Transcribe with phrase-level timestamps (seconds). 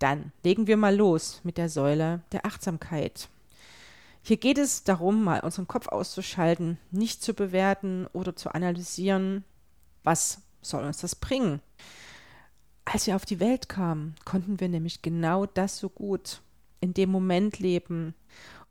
[0.00, 3.28] Dann legen wir mal los mit der Säule der Achtsamkeit.
[4.22, 9.44] Hier geht es darum, mal unseren Kopf auszuschalten, nicht zu bewerten oder zu analysieren,
[10.02, 11.60] was soll uns das bringen.
[12.84, 16.40] Als wir auf die Welt kamen, konnten wir nämlich genau das so gut
[16.80, 18.14] in dem Moment leben,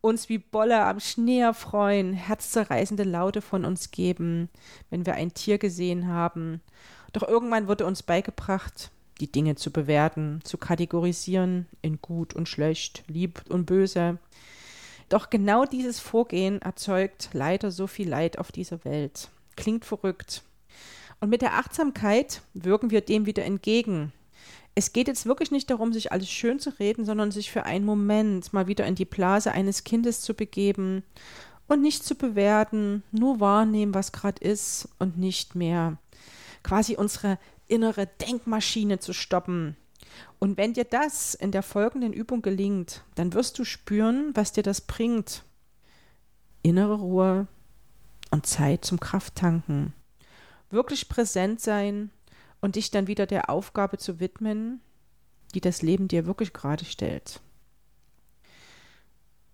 [0.00, 4.48] uns wie Bolle am Schnee erfreuen, herzzerreißende Laute von uns geben,
[4.90, 6.62] wenn wir ein Tier gesehen haben.
[7.12, 8.90] Doch irgendwann wurde uns beigebracht,
[9.20, 14.18] die Dinge zu bewerten, zu kategorisieren in gut und schlecht, lieb und böse.
[15.08, 19.28] Doch genau dieses Vorgehen erzeugt leider so viel Leid auf dieser Welt.
[19.56, 20.42] Klingt verrückt.
[21.20, 24.12] Und mit der Achtsamkeit wirken wir dem wieder entgegen.
[24.74, 27.84] Es geht jetzt wirklich nicht darum, sich alles schön zu reden, sondern sich für einen
[27.84, 31.02] Moment mal wieder in die Blase eines Kindes zu begeben
[31.66, 35.98] und nicht zu bewerten, nur wahrnehmen, was gerade ist und nicht mehr.
[36.68, 39.74] Quasi unsere innere Denkmaschine zu stoppen.
[40.38, 44.62] Und wenn dir das in der folgenden Übung gelingt, dann wirst du spüren, was dir
[44.62, 45.44] das bringt.
[46.60, 47.46] Innere Ruhe
[48.30, 49.94] und Zeit zum Krafttanken.
[50.68, 52.10] Wirklich präsent sein
[52.60, 54.82] und dich dann wieder der Aufgabe zu widmen,
[55.54, 57.40] die das Leben dir wirklich gerade stellt.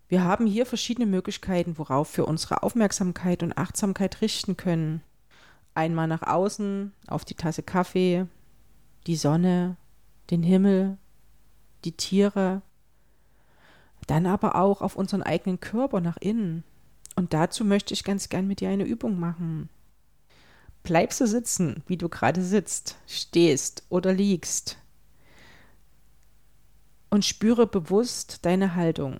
[0.09, 5.01] Wir haben hier verschiedene Möglichkeiten, worauf wir unsere Aufmerksamkeit und Achtsamkeit richten können.
[5.75, 8.27] Einmal nach außen, auf die Tasse Kaffee,
[9.06, 9.77] die Sonne,
[10.30, 10.97] den Himmel,
[11.84, 12.62] die Tiere,
[14.06, 16.64] dann aber auch auf unseren eigenen Körper nach innen.
[17.17, 19.69] Und dazu möchte ich ganz gern mit dir eine Übung machen.
[20.83, 24.77] Bleib so sitzen, wie du gerade sitzt, stehst oder liegst.
[27.08, 29.19] Und spüre bewusst deine Haltung.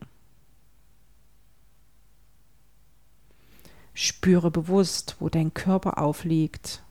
[3.95, 6.83] Spüre bewusst, wo dein Körper aufliegt.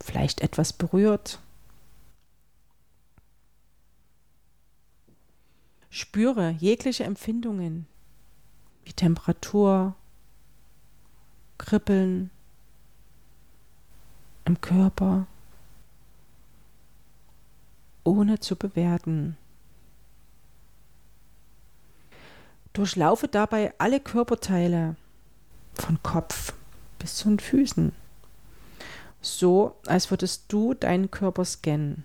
[0.00, 1.40] Vielleicht etwas berührt.
[5.90, 7.86] Spüre jegliche Empfindungen
[8.84, 9.94] wie Temperatur,
[11.58, 12.30] Kribbeln
[14.44, 15.26] im Körper,
[18.04, 19.36] ohne zu bewerten.
[22.72, 24.94] Durchlaufe dabei alle Körperteile
[25.80, 26.52] von Kopf
[26.98, 27.92] bis zu den Füßen.
[29.20, 32.04] So, als würdest du deinen Körper scannen.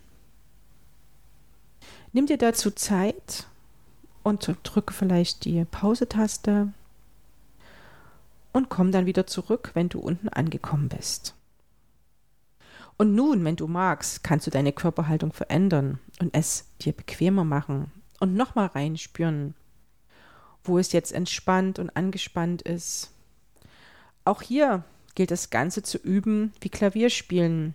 [2.12, 3.46] Nimm dir dazu Zeit
[4.24, 6.74] und drücke vielleicht die Pause-Taste
[8.54, 11.36] und komm dann wieder zurück, wenn du unten angekommen bist.
[12.98, 17.92] Und nun, wenn du magst, kannst du deine Körperhaltung verändern und es dir bequemer machen
[18.22, 19.54] und nochmal reinspüren,
[20.64, 23.12] wo es jetzt entspannt und angespannt ist
[24.26, 24.84] auch hier
[25.16, 27.74] gilt das Ganze zu üben wie Klavierspielen.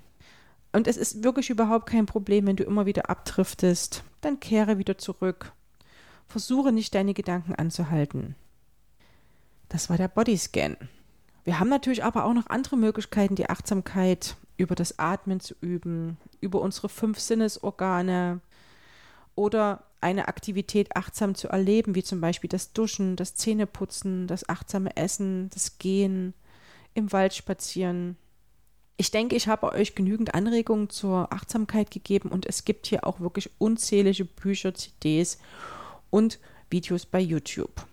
[0.72, 4.04] Und es ist wirklich überhaupt kein Problem, wenn du immer wieder abdriftest.
[4.20, 5.52] Dann kehre wieder zurück.
[6.28, 8.36] Versuche nicht deine Gedanken anzuhalten.
[9.68, 10.76] Das war der Bodyscan.
[11.44, 16.18] Wir haben natürlich aber auch noch andere Möglichkeiten, die Achtsamkeit über das Atmen zu üben,
[16.40, 18.40] über unsere fünf Sinnesorgane
[19.34, 24.96] oder eine Aktivität achtsam zu erleben, wie zum Beispiel das Duschen, das Zähneputzen, das achtsame
[24.96, 26.34] Essen, das Gehen,
[27.00, 28.16] im Wald spazieren.
[28.96, 33.18] Ich denke, ich habe euch genügend Anregungen zur Achtsamkeit gegeben und es gibt hier auch
[33.18, 35.38] wirklich unzählige Bücher, CDs
[36.10, 36.38] und
[36.68, 37.86] Videos bei YouTube.